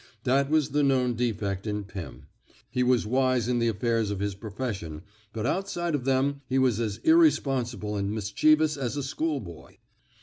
[0.23, 2.25] That was the known defect in Pim;
[2.71, 6.79] he was wise in the affairs of his profession, but outside of them he was
[6.79, 9.75] as irresponsible and mischievous as a schoolboy.